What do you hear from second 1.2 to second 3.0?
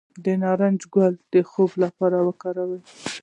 د خوب لپاره وکاروئ